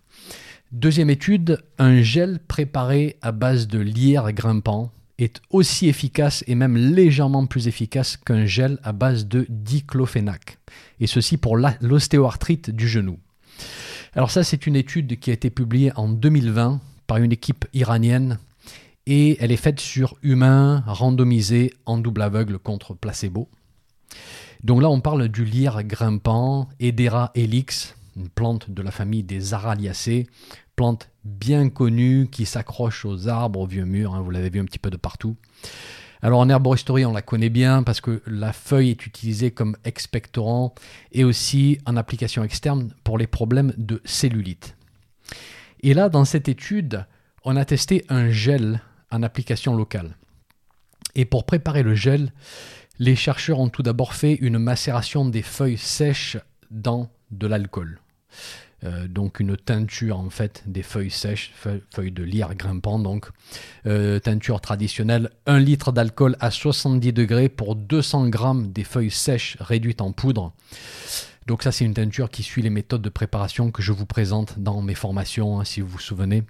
Deuxième 0.72 1.10
étude, 1.10 1.58
un 1.78 2.00
gel 2.00 2.38
préparé 2.38 3.18
à 3.20 3.32
base 3.32 3.66
de 3.66 3.78
lierre 3.78 4.32
grimpant 4.32 4.90
est 5.18 5.42
aussi 5.50 5.88
efficace 5.88 6.44
et 6.46 6.54
même 6.54 6.76
légèrement 6.76 7.44
plus 7.44 7.68
efficace 7.68 8.16
qu'un 8.16 8.46
gel 8.46 8.78
à 8.82 8.92
base 8.92 9.26
de 9.26 9.44
diclofénac. 9.50 10.58
Et 11.00 11.06
ceci 11.06 11.36
pour 11.36 11.58
l'ostéoarthrite 11.58 12.70
du 12.70 12.88
genou. 12.88 13.18
Alors 14.14 14.30
ça, 14.30 14.44
c'est 14.44 14.66
une 14.66 14.76
étude 14.76 15.18
qui 15.18 15.30
a 15.30 15.34
été 15.34 15.50
publiée 15.50 15.92
en 15.96 16.08
2020 16.08 16.80
par 17.06 17.18
une 17.18 17.32
équipe 17.32 17.66
iranienne 17.74 18.38
et 19.10 19.36
elle 19.40 19.50
est 19.50 19.56
faite 19.56 19.80
sur 19.80 20.14
humains 20.22 20.84
randomisés 20.86 21.74
en 21.84 21.98
double 21.98 22.22
aveugle 22.22 22.60
contre 22.60 22.94
placebo. 22.94 23.48
Donc 24.62 24.80
là, 24.80 24.88
on 24.88 25.00
parle 25.00 25.26
du 25.26 25.44
lierre 25.44 25.82
grimpant, 25.82 26.68
Edera 26.78 27.32
helix, 27.34 27.96
une 28.16 28.28
plante 28.28 28.70
de 28.70 28.82
la 28.82 28.92
famille 28.92 29.24
des 29.24 29.52
Araliacées, 29.52 30.28
plante 30.76 31.10
bien 31.24 31.70
connue 31.70 32.28
qui 32.30 32.46
s'accroche 32.46 33.04
aux 33.04 33.26
arbres, 33.26 33.58
aux 33.58 33.66
vieux 33.66 33.84
murs, 33.84 34.14
hein, 34.14 34.20
vous 34.20 34.30
l'avez 34.30 34.48
vu 34.48 34.60
un 34.60 34.64
petit 34.64 34.78
peu 34.78 34.90
de 34.90 34.96
partout. 34.96 35.34
Alors 36.22 36.38
en 36.38 36.48
herboristerie, 36.48 37.04
on 37.04 37.12
la 37.12 37.22
connaît 37.22 37.48
bien 37.48 37.82
parce 37.82 38.00
que 38.00 38.22
la 38.26 38.52
feuille 38.52 38.90
est 38.90 39.06
utilisée 39.06 39.50
comme 39.50 39.76
expectorant 39.84 40.72
et 41.10 41.24
aussi 41.24 41.78
en 41.84 41.96
application 41.96 42.44
externe 42.44 42.94
pour 43.02 43.18
les 43.18 43.26
problèmes 43.26 43.72
de 43.76 44.00
cellulite. 44.04 44.76
Et 45.82 45.94
là, 45.94 46.08
dans 46.08 46.24
cette 46.24 46.48
étude, 46.48 47.06
on 47.42 47.56
a 47.56 47.64
testé 47.64 48.04
un 48.08 48.30
gel 48.30 48.82
en 49.10 49.22
application 49.22 49.74
locale. 49.74 50.16
Et 51.14 51.24
pour 51.24 51.44
préparer 51.44 51.82
le 51.82 51.94
gel, 51.94 52.32
les 52.98 53.16
chercheurs 53.16 53.58
ont 53.58 53.68
tout 53.68 53.82
d'abord 53.82 54.14
fait 54.14 54.34
une 54.34 54.58
macération 54.58 55.24
des 55.24 55.42
feuilles 55.42 55.78
sèches 55.78 56.36
dans 56.70 57.10
de 57.30 57.46
l'alcool. 57.46 58.00
Euh, 58.82 59.08
donc 59.08 59.40
une 59.40 59.56
teinture 59.56 60.18
en 60.18 60.30
fait 60.30 60.62
des 60.66 60.82
feuilles 60.82 61.10
sèches, 61.10 61.52
feuilles, 61.54 62.12
de 62.12 62.22
lierre 62.22 62.54
grimpant 62.54 62.98
donc, 62.98 63.28
euh, 63.86 64.18
teinture 64.18 64.60
traditionnelle, 64.62 65.30
1 65.46 65.58
litre 65.58 65.92
d'alcool 65.92 66.36
à 66.40 66.50
70 66.50 67.12
degrés 67.12 67.50
pour 67.50 67.76
200 67.76 68.28
grammes 68.28 68.72
des 68.72 68.84
feuilles 68.84 69.10
sèches 69.10 69.58
réduites 69.60 70.00
en 70.00 70.12
poudre. 70.12 70.54
Donc 71.46 71.62
ça 71.62 71.72
c'est 71.72 71.84
une 71.84 71.94
teinture 71.94 72.30
qui 72.30 72.42
suit 72.42 72.62
les 72.62 72.70
méthodes 72.70 73.02
de 73.02 73.10
préparation 73.10 73.70
que 73.70 73.82
je 73.82 73.92
vous 73.92 74.06
présente 74.06 74.58
dans 74.58 74.80
mes 74.80 74.94
formations 74.94 75.60
hein, 75.60 75.64
si 75.64 75.82
vous 75.82 75.88
vous 75.88 75.98
souvenez. 75.98 76.42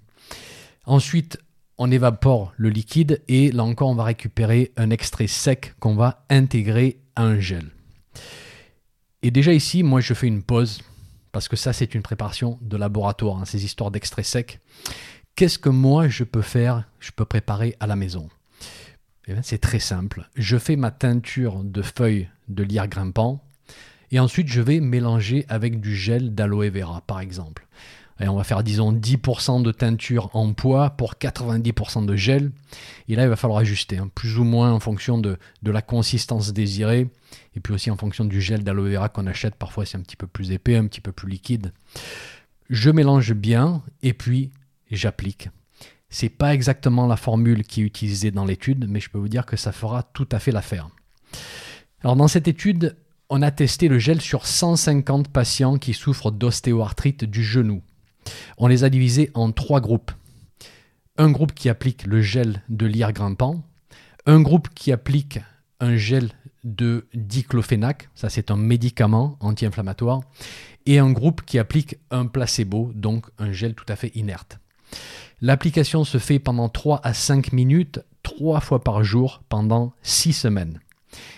Ensuite 0.85 1.37
on 1.83 1.89
évapore 1.89 2.53
le 2.57 2.69
liquide 2.69 3.23
et 3.27 3.51
là 3.51 3.63
encore 3.63 3.89
on 3.89 3.95
va 3.95 4.03
récupérer 4.03 4.71
un 4.77 4.91
extrait 4.91 5.25
sec 5.25 5.73
qu'on 5.79 5.95
va 5.95 6.27
intégrer 6.29 6.99
à 7.15 7.23
un 7.23 7.39
gel. 7.39 7.71
Et 9.23 9.31
déjà 9.31 9.51
ici 9.51 9.81
moi 9.81 9.99
je 9.99 10.13
fais 10.13 10.27
une 10.27 10.43
pause 10.43 10.83
parce 11.31 11.47
que 11.47 11.55
ça 11.55 11.73
c'est 11.73 11.95
une 11.95 12.03
préparation 12.03 12.59
de 12.61 12.77
laboratoire, 12.77 13.39
hein, 13.39 13.45
ces 13.45 13.65
histoires 13.65 13.89
d'extrait 13.89 14.21
sec. 14.21 14.59
Qu'est-ce 15.35 15.57
que 15.57 15.69
moi 15.69 16.07
je 16.07 16.23
peux 16.23 16.43
faire, 16.43 16.87
je 16.99 17.09
peux 17.09 17.25
préparer 17.25 17.75
à 17.79 17.87
la 17.87 17.95
maison? 17.95 18.29
Eh 19.27 19.33
C'est 19.41 19.57
très 19.57 19.79
simple. 19.79 20.29
Je 20.35 20.59
fais 20.59 20.75
ma 20.75 20.91
teinture 20.91 21.63
de 21.63 21.81
feuilles 21.81 22.29
de 22.47 22.61
lierre 22.61 22.89
grimpant 22.89 23.43
et 24.11 24.19
ensuite 24.19 24.49
je 24.49 24.61
vais 24.61 24.81
mélanger 24.81 25.47
avec 25.49 25.81
du 25.81 25.95
gel 25.95 26.35
d'aloe 26.35 26.69
vera 26.69 27.01
par 27.01 27.21
exemple. 27.21 27.65
On 28.29 28.35
va 28.35 28.43
faire 28.43 28.63
disons 28.63 28.93
10% 28.93 29.63
de 29.63 29.71
teinture 29.71 30.29
en 30.33 30.53
poids 30.53 30.91
pour 30.91 31.15
90% 31.15 32.05
de 32.05 32.15
gel. 32.15 32.51
Et 33.07 33.15
là 33.15 33.23
il 33.23 33.29
va 33.29 33.35
falloir 33.35 33.59
ajuster, 33.59 33.97
hein, 33.97 34.09
plus 34.13 34.37
ou 34.37 34.43
moins 34.43 34.71
en 34.71 34.79
fonction 34.79 35.17
de, 35.17 35.37
de 35.63 35.71
la 35.71 35.81
consistance 35.81 36.53
désirée 36.53 37.09
et 37.55 37.59
puis 37.59 37.73
aussi 37.73 37.91
en 37.91 37.97
fonction 37.97 38.25
du 38.25 38.41
gel 38.41 38.63
d'aloe 38.63 38.91
vera 38.91 39.09
qu'on 39.09 39.27
achète, 39.27 39.55
parfois 39.55 39.85
c'est 39.85 39.97
un 39.97 40.01
petit 40.01 40.15
peu 40.15 40.27
plus 40.27 40.51
épais, 40.51 40.75
un 40.75 40.87
petit 40.87 41.01
peu 41.01 41.11
plus 41.11 41.29
liquide. 41.29 41.73
Je 42.69 42.89
mélange 42.89 43.33
bien 43.33 43.83
et 44.01 44.13
puis 44.13 44.51
j'applique. 44.91 45.49
C'est 46.09 46.29
pas 46.29 46.53
exactement 46.53 47.07
la 47.07 47.17
formule 47.17 47.63
qui 47.63 47.81
est 47.81 47.85
utilisée 47.85 48.31
dans 48.31 48.45
l'étude, 48.45 48.85
mais 48.89 48.99
je 48.99 49.09
peux 49.09 49.17
vous 49.17 49.29
dire 49.29 49.45
que 49.45 49.57
ça 49.57 49.71
fera 49.71 50.03
tout 50.03 50.27
à 50.31 50.39
fait 50.39 50.51
l'affaire. 50.51 50.89
Alors 52.01 52.15
dans 52.15 52.27
cette 52.27 52.47
étude, 52.47 52.97
on 53.29 53.41
a 53.41 53.51
testé 53.51 53.87
le 53.87 53.97
gel 53.97 54.19
sur 54.19 54.45
150 54.45 55.29
patients 55.29 55.77
qui 55.77 55.93
souffrent 55.93 56.31
d'ostéoarthrite 56.31 57.23
du 57.23 57.43
genou. 57.43 57.81
On 58.63 58.67
les 58.67 58.83
a 58.83 58.91
divisés 58.91 59.31
en 59.33 59.51
trois 59.51 59.81
groupes. 59.81 60.11
Un 61.17 61.31
groupe 61.31 61.55
qui 61.55 61.67
applique 61.67 62.05
le 62.05 62.21
gel 62.21 62.61
de 62.69 62.85
lierre 62.85 63.11
grimpant, 63.11 63.63
un 64.27 64.39
groupe 64.39 64.69
qui 64.75 64.91
applique 64.91 65.39
un 65.79 65.95
gel 65.95 66.29
de 66.63 67.07
diclofénac, 67.15 68.09
ça 68.13 68.29
c'est 68.29 68.51
un 68.51 68.57
médicament 68.57 69.35
anti-inflammatoire, 69.39 70.21
et 70.85 70.99
un 70.99 71.09
groupe 71.09 71.41
qui 71.43 71.57
applique 71.57 71.95
un 72.11 72.27
placebo, 72.27 72.91
donc 72.93 73.25
un 73.39 73.51
gel 73.51 73.73
tout 73.73 73.85
à 73.87 73.95
fait 73.95 74.11
inerte. 74.13 74.59
L'application 75.41 76.03
se 76.03 76.19
fait 76.19 76.37
pendant 76.37 76.69
3 76.69 77.01
à 77.03 77.15
5 77.15 77.53
minutes, 77.53 77.99
3 78.21 78.59
fois 78.59 78.83
par 78.83 79.03
jour, 79.03 79.41
pendant 79.49 79.91
6 80.03 80.33
semaines. 80.33 80.79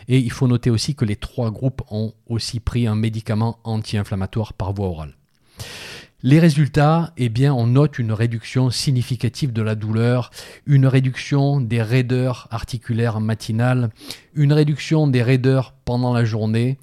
Et 0.09 0.19
il 0.19 0.31
faut 0.31 0.49
noter 0.49 0.69
aussi 0.69 0.93
que 0.93 1.05
les 1.05 1.15
trois 1.15 1.51
groupes 1.51 1.83
ont 1.89 2.13
aussi 2.27 2.59
pris 2.59 2.85
un 2.85 2.95
médicament 2.95 3.59
anti-inflammatoire 3.63 4.51
par 4.51 4.73
voie 4.73 4.87
orale. 4.87 5.15
Les 6.25 6.39
résultats, 6.39 7.11
eh 7.17 7.49
on 7.49 7.67
note 7.67 7.99
une 7.99 8.13
réduction 8.13 8.69
significative 8.69 9.51
de 9.51 9.61
la 9.61 9.75
douleur, 9.75 10.31
une 10.65 10.87
réduction 10.87 11.59
des 11.59 11.81
raideurs 11.81 12.47
articulaires 12.49 13.19
matinales, 13.19 13.89
une 14.33 14.53
réduction 14.53 15.07
des 15.07 15.21
raideurs 15.21 15.73
pendant 15.83 16.13
la 16.13 16.23
journée 16.23 16.79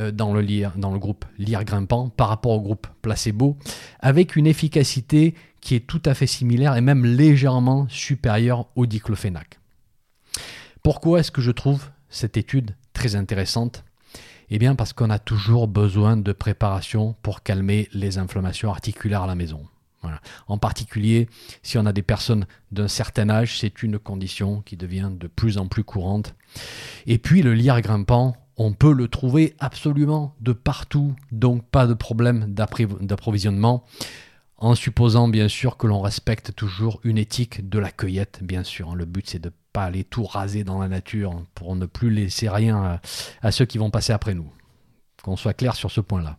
euh, 0.00 0.10
dans, 0.10 0.34
le 0.34 0.44
dans 0.76 0.92
le 0.92 0.98
groupe 0.98 1.24
lire 1.38 1.62
grimpant 1.62 2.08
par 2.08 2.28
rapport 2.28 2.50
au 2.50 2.60
groupe 2.60 2.88
placebo, 3.00 3.56
avec 4.00 4.34
une 4.34 4.48
efficacité 4.48 5.36
qui 5.60 5.76
est 5.76 5.86
tout 5.86 6.02
à 6.04 6.14
fait 6.14 6.26
similaire 6.26 6.74
et 6.74 6.80
même 6.80 7.04
légèrement 7.04 7.86
supérieure 7.88 8.66
au 8.74 8.86
diclofénac. 8.86 9.60
Pourquoi 10.82 11.20
est-ce 11.20 11.30
que 11.30 11.42
je 11.42 11.52
trouve 11.52 11.90
cette 12.08 12.36
étude 12.36 12.74
très 12.92 13.14
intéressante? 13.14 13.84
Eh 14.50 14.58
bien 14.58 14.74
parce 14.74 14.92
qu'on 14.92 15.10
a 15.10 15.18
toujours 15.18 15.68
besoin 15.68 16.16
de 16.16 16.32
préparation 16.32 17.16
pour 17.22 17.42
calmer 17.42 17.88
les 17.92 18.18
inflammations 18.18 18.70
articulaires 18.70 19.22
à 19.22 19.26
la 19.26 19.34
maison. 19.34 19.66
En 20.48 20.58
particulier, 20.58 21.28
si 21.62 21.76
on 21.76 21.84
a 21.84 21.92
des 21.92 22.02
personnes 22.02 22.46
d'un 22.72 22.88
certain 22.88 23.28
âge, 23.28 23.58
c'est 23.58 23.82
une 23.82 23.98
condition 23.98 24.62
qui 24.62 24.76
devient 24.76 25.10
de 25.12 25.26
plus 25.26 25.58
en 25.58 25.66
plus 25.66 25.84
courante. 25.84 26.34
Et 27.06 27.18
puis 27.18 27.42
le 27.42 27.52
lierre 27.52 27.82
grimpant, 27.82 28.34
on 28.56 28.72
peut 28.72 28.92
le 28.92 29.08
trouver 29.08 29.54
absolument 29.58 30.34
de 30.40 30.52
partout, 30.52 31.14
donc 31.32 31.64
pas 31.68 31.86
de 31.86 31.94
problème 31.94 32.46
d'approvisionnement, 32.52 33.84
en 34.56 34.74
supposant 34.74 35.28
bien 35.28 35.48
sûr 35.48 35.76
que 35.76 35.86
l'on 35.86 36.00
respecte 36.00 36.54
toujours 36.54 37.00
une 37.04 37.18
éthique 37.18 37.68
de 37.68 37.78
la 37.78 37.90
cueillette, 37.90 38.40
bien 38.42 38.64
sûr. 38.64 38.94
Le 38.94 39.04
but 39.04 39.28
c'est 39.28 39.38
de 39.38 39.52
pas 39.72 39.84
aller 39.84 40.04
tout 40.04 40.24
raser 40.24 40.64
dans 40.64 40.80
la 40.80 40.88
nature 40.88 41.44
pour 41.54 41.76
ne 41.76 41.86
plus 41.86 42.10
laisser 42.10 42.48
rien 42.48 43.00
à, 43.42 43.52
ceux 43.52 43.64
qui 43.64 43.78
vont 43.78 43.90
passer 43.90 44.12
après 44.12 44.34
nous. 44.34 44.50
Qu'on 45.22 45.36
soit 45.36 45.54
clair 45.54 45.74
sur 45.74 45.90
ce 45.90 46.00
point-là. 46.00 46.38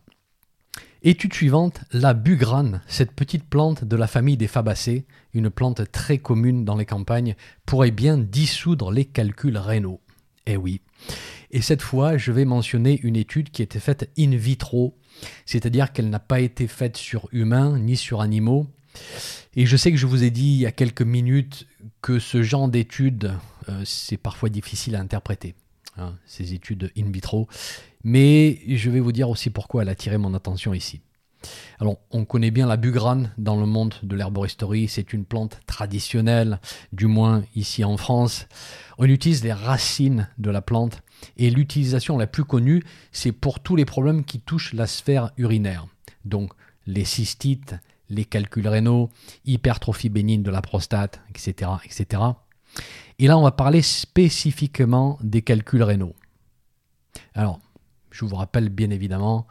Étude 1.04 1.34
suivante, 1.34 1.80
la 1.92 2.14
bugrane, 2.14 2.80
cette 2.86 3.12
petite 3.12 3.44
plante 3.48 3.84
de 3.84 3.96
la 3.96 4.06
famille 4.06 4.36
des 4.36 4.46
fabacées, 4.46 5.04
une 5.34 5.50
plante 5.50 5.90
très 5.90 6.18
commune 6.18 6.64
dans 6.64 6.76
les 6.76 6.86
campagnes, 6.86 7.34
pourrait 7.66 7.90
bien 7.90 8.18
dissoudre 8.18 8.92
les 8.92 9.04
calculs 9.04 9.58
rénaux. 9.58 10.00
Eh 10.46 10.56
oui. 10.56 10.80
Et 11.50 11.60
cette 11.60 11.82
fois, 11.82 12.16
je 12.16 12.32
vais 12.32 12.44
mentionner 12.44 13.00
une 13.02 13.16
étude 13.16 13.50
qui 13.50 13.62
a 13.62 13.64
été 13.64 13.80
faite 13.80 14.10
in 14.18 14.30
vitro, 14.36 14.96
c'est-à-dire 15.44 15.92
qu'elle 15.92 16.08
n'a 16.08 16.20
pas 16.20 16.40
été 16.40 16.66
faite 16.66 16.96
sur 16.96 17.28
humains 17.32 17.78
ni 17.78 17.96
sur 17.96 18.20
animaux, 18.20 18.66
et 19.54 19.66
je 19.66 19.76
sais 19.76 19.90
que 19.90 19.98
je 19.98 20.06
vous 20.06 20.24
ai 20.24 20.30
dit 20.30 20.54
il 20.54 20.60
y 20.60 20.66
a 20.66 20.72
quelques 20.72 21.02
minutes 21.02 21.66
que 22.00 22.18
ce 22.18 22.42
genre 22.42 22.68
d'études, 22.68 23.32
euh, 23.68 23.82
c'est 23.84 24.16
parfois 24.16 24.48
difficile 24.48 24.96
à 24.96 25.00
interpréter, 25.00 25.54
hein, 25.98 26.14
ces 26.26 26.54
études 26.54 26.90
in 26.96 27.10
vitro, 27.10 27.48
mais 28.04 28.60
je 28.66 28.90
vais 28.90 29.00
vous 29.00 29.12
dire 29.12 29.28
aussi 29.28 29.50
pourquoi 29.50 29.82
elle 29.82 29.88
a 29.88 29.92
attiré 29.92 30.18
mon 30.18 30.34
attention 30.34 30.74
ici. 30.74 31.00
Alors, 31.80 31.98
on 32.10 32.24
connaît 32.24 32.50
bien 32.50 32.66
la 32.66 32.76
bugrane 32.76 33.32
dans 33.38 33.56
le 33.56 33.66
monde 33.66 33.94
de 34.02 34.14
l'herboristerie. 34.14 34.88
C'est 34.88 35.12
une 35.12 35.24
plante 35.24 35.60
traditionnelle, 35.66 36.60
du 36.92 37.06
moins 37.06 37.44
ici 37.56 37.84
en 37.84 37.96
France. 37.96 38.46
On 38.98 39.04
utilise 39.04 39.42
les 39.42 39.52
racines 39.52 40.28
de 40.38 40.50
la 40.50 40.62
plante 40.62 41.02
et 41.36 41.50
l'utilisation 41.50 42.18
la 42.18 42.26
plus 42.26 42.44
connue, 42.44 42.82
c'est 43.12 43.32
pour 43.32 43.60
tous 43.60 43.76
les 43.76 43.84
problèmes 43.84 44.24
qui 44.24 44.40
touchent 44.40 44.72
la 44.72 44.86
sphère 44.86 45.32
urinaire. 45.36 45.86
Donc, 46.24 46.52
les 46.86 47.04
cystites, 47.04 47.76
les 48.12 48.24
calculs 48.24 48.68
rénaux, 48.68 49.10
hypertrophie 49.44 50.10
bénigne 50.10 50.42
de 50.42 50.50
la 50.50 50.62
prostate, 50.62 51.20
etc., 51.30 51.70
etc. 51.84 52.22
Et 53.18 53.26
là, 53.26 53.38
on 53.38 53.42
va 53.42 53.52
parler 53.52 53.82
spécifiquement 53.82 55.18
des 55.22 55.42
calculs 55.42 55.82
rénaux. 55.82 56.14
Alors, 57.34 57.60
je 58.10 58.24
vous 58.24 58.36
rappelle 58.36 58.68
bien 58.68 58.90
évidemment 58.90 59.46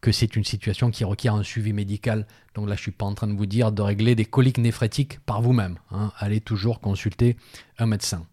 que 0.00 0.12
c'est 0.12 0.36
une 0.36 0.44
situation 0.44 0.90
qui 0.90 1.04
requiert 1.04 1.34
un 1.34 1.42
suivi 1.42 1.72
médical. 1.72 2.26
Donc 2.54 2.68
là, 2.68 2.74
je 2.74 2.80
ne 2.80 2.82
suis 2.82 2.90
pas 2.92 3.06
en 3.06 3.14
train 3.14 3.26
de 3.26 3.36
vous 3.36 3.46
dire 3.46 3.72
de 3.72 3.82
régler 3.82 4.14
des 4.14 4.24
coliques 4.24 4.58
néphrétiques 4.58 5.20
par 5.20 5.42
vous-même. 5.42 5.78
Hein. 5.90 6.12
Allez 6.18 6.40
toujours 6.40 6.80
consulter 6.80 7.36
un 7.78 7.86
médecin. 7.86 8.26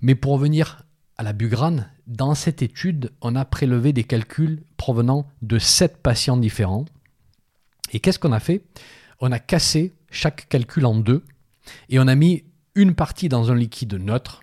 Mais 0.00 0.14
pour 0.14 0.32
revenir 0.32 0.84
à 1.18 1.22
la 1.22 1.32
bugrane, 1.32 1.90
dans 2.06 2.34
cette 2.34 2.62
étude, 2.62 3.12
on 3.22 3.34
a 3.36 3.44
prélevé 3.44 3.92
des 3.92 4.04
calculs 4.04 4.62
provenant 4.76 5.26
de 5.42 5.58
sept 5.58 6.02
patients 6.02 6.36
différents 6.36 6.84
et 7.92 8.00
qu'est-ce 8.00 8.18
qu'on 8.18 8.32
a 8.32 8.40
fait? 8.40 8.64
On 9.20 9.32
a 9.32 9.38
cassé 9.38 9.94
chaque 10.10 10.48
calcul 10.48 10.86
en 10.86 10.96
deux 10.96 11.24
et 11.88 11.98
on 11.98 12.06
a 12.06 12.14
mis 12.14 12.44
une 12.74 12.94
partie 12.94 13.28
dans 13.28 13.50
un 13.50 13.54
liquide 13.54 13.94
neutre 13.94 14.42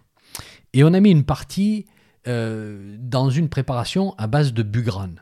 et 0.74 0.84
on 0.84 0.94
a 0.94 1.00
mis 1.00 1.12
une 1.12 1.24
partie 1.24 1.86
euh, 2.28 2.96
dans 3.00 3.30
une 3.30 3.50
préparation 3.50 4.16
à 4.18 4.28
base 4.28 4.54
de 4.54 4.64
bugrane. 4.64 5.22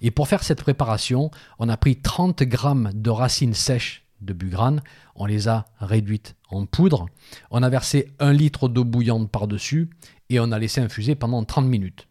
Et 0.00 0.10
pour 0.10 0.28
faire 0.28 0.42
cette 0.42 0.60
préparation, 0.60 1.30
on 1.58 1.68
a 1.68 1.76
pris 1.76 1.96
30 1.96 2.42
grammes 2.42 2.90
de 2.94 3.10
racines 3.10 3.54
sèches 3.54 4.04
de 4.20 4.32
bugrane, 4.32 4.82
on 5.14 5.26
les 5.26 5.48
a 5.48 5.66
réduites 5.78 6.34
en 6.48 6.66
poudre, 6.66 7.06
on 7.50 7.62
a 7.62 7.68
versé 7.68 8.08
un 8.18 8.32
litre 8.32 8.68
d'eau 8.68 8.84
bouillante 8.84 9.30
par-dessus 9.30 9.90
et 10.30 10.40
on 10.40 10.50
a 10.52 10.58
laissé 10.58 10.80
infuser 10.80 11.14
pendant 11.14 11.44
30 11.44 11.66
minutes. 11.66 12.08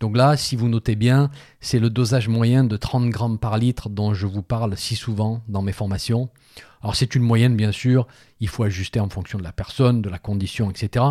Donc 0.00 0.16
là, 0.16 0.36
si 0.36 0.56
vous 0.56 0.68
notez 0.68 0.96
bien, 0.96 1.30
c'est 1.60 1.78
le 1.78 1.90
dosage 1.90 2.28
moyen 2.28 2.64
de 2.64 2.76
30 2.76 3.10
grammes 3.10 3.38
par 3.38 3.58
litre 3.58 3.88
dont 3.88 4.14
je 4.14 4.26
vous 4.26 4.42
parle 4.42 4.76
si 4.76 4.96
souvent 4.96 5.42
dans 5.48 5.62
mes 5.62 5.72
formations. 5.72 6.30
Alors 6.82 6.96
c'est 6.96 7.14
une 7.14 7.22
moyenne 7.22 7.56
bien 7.56 7.72
sûr, 7.72 8.06
il 8.40 8.48
faut 8.48 8.64
ajuster 8.64 9.00
en 9.00 9.08
fonction 9.08 9.38
de 9.38 9.44
la 9.44 9.52
personne, 9.52 10.02
de 10.02 10.08
la 10.08 10.18
condition, 10.18 10.70
etc. 10.70 11.04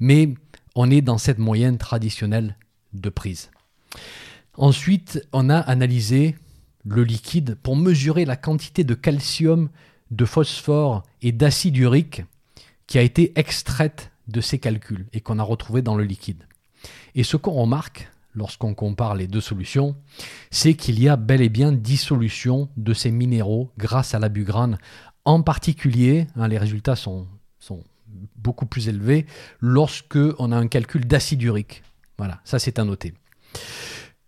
Mais 0.00 0.34
on 0.74 0.90
est 0.90 1.00
dans 1.00 1.18
cette 1.18 1.38
moyenne 1.38 1.78
traditionnelle 1.78 2.56
de 2.92 3.08
prise. 3.08 3.50
Ensuite, 4.56 5.26
on 5.32 5.50
a 5.50 5.58
analysé 5.58 6.36
le 6.84 7.04
liquide 7.04 7.56
pour 7.62 7.76
mesurer 7.76 8.24
la 8.24 8.36
quantité 8.36 8.84
de 8.84 8.94
calcium, 8.94 9.68
de 10.10 10.24
phosphore 10.24 11.02
et 11.22 11.32
d'acide 11.32 11.76
urique 11.76 12.22
qui 12.86 12.98
a 12.98 13.02
été 13.02 13.32
extraite 13.36 14.10
de 14.26 14.40
ces 14.40 14.58
calculs 14.58 15.06
et 15.12 15.20
qu'on 15.20 15.38
a 15.38 15.42
retrouvé 15.42 15.82
dans 15.82 15.94
le 15.94 16.04
liquide. 16.04 16.44
Et 17.14 17.24
ce 17.24 17.36
qu'on 17.36 17.52
remarque 17.52 18.10
lorsqu'on 18.34 18.74
compare 18.74 19.14
les 19.14 19.26
deux 19.26 19.40
solutions, 19.40 19.96
c'est 20.50 20.74
qu'il 20.74 21.00
y 21.00 21.08
a 21.08 21.16
bel 21.16 21.42
et 21.42 21.48
bien 21.48 21.72
dissolution 21.72 22.68
de 22.76 22.94
ces 22.94 23.10
minéraux 23.10 23.70
grâce 23.78 24.14
à 24.14 24.18
la 24.18 24.28
bugrane. 24.28 24.78
En 25.24 25.42
particulier, 25.42 26.26
hein, 26.36 26.48
les 26.48 26.58
résultats 26.58 26.96
sont, 26.96 27.26
beaucoup 28.36 28.66
plus 28.66 28.88
élevés 28.88 29.26
lorsque 29.60 30.18
on 30.38 30.50
a 30.52 30.56
un 30.56 30.68
calcul 30.68 31.06
d'acide 31.06 31.42
urique. 31.42 31.82
Voilà, 32.16 32.40
ça 32.44 32.58
c'est 32.58 32.78
à 32.78 32.84
noter. 32.84 33.12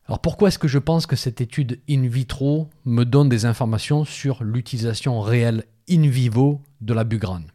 Alors 0.06 0.18
pourquoi 0.18 0.48
est-ce 0.48 0.58
que 0.58 0.68
je 0.68 0.78
pense 0.78 1.06
que 1.06 1.16
cette 1.16 1.40
étude 1.40 1.80
in 1.88 2.06
vitro 2.06 2.68
me 2.84 3.04
donne 3.04 3.28
des 3.28 3.46
informations 3.46 4.04
sur 4.04 4.44
l'utilisation 4.44 5.20
réelle 5.20 5.64
in 5.88 6.06
vivo 6.08 6.60
de 6.82 6.92
la 6.92 7.04
bugrane 7.04 7.46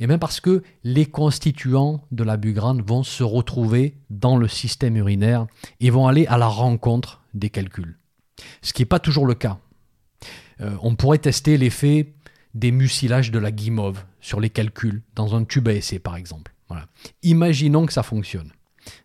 et 0.00 0.06
même 0.06 0.18
parce 0.18 0.40
que 0.40 0.62
les 0.84 1.06
constituants 1.06 2.04
de 2.10 2.24
la 2.24 2.36
bugrane 2.36 2.82
vont 2.82 3.02
se 3.02 3.22
retrouver 3.22 3.96
dans 4.10 4.36
le 4.36 4.48
système 4.48 4.96
urinaire 4.96 5.46
et 5.80 5.90
vont 5.90 6.06
aller 6.06 6.26
à 6.26 6.38
la 6.38 6.48
rencontre 6.48 7.22
des 7.34 7.50
calculs. 7.50 7.98
Ce 8.62 8.72
qui 8.72 8.82
n'est 8.82 8.86
pas 8.86 8.98
toujours 8.98 9.26
le 9.26 9.34
cas. 9.34 9.58
Euh, 10.60 10.76
on 10.82 10.94
pourrait 10.94 11.18
tester 11.18 11.56
l'effet 11.56 12.14
des 12.54 12.72
mucilages 12.72 13.30
de 13.30 13.38
la 13.38 13.50
guimauve 13.50 14.04
sur 14.20 14.40
les 14.40 14.50
calculs 14.50 15.02
dans 15.14 15.34
un 15.34 15.44
tube 15.44 15.68
à 15.68 15.74
essai 15.74 15.98
par 15.98 16.16
exemple. 16.16 16.52
Imaginons 17.22 17.86
que 17.86 17.92
ça 17.92 18.02
fonctionne. 18.02 18.50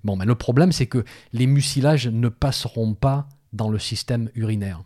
Mais 0.04 0.26
le 0.26 0.36
problème 0.36 0.72
c'est 0.72 0.88
que 0.88 1.04
les 1.34 1.48
mucilages 1.48 2.08
ne 2.08 2.30
passeront 2.30 2.94
pas 2.94 3.28
dans 3.54 3.70
le 3.70 3.80
système 3.80 4.30
urinaire. 4.36 4.84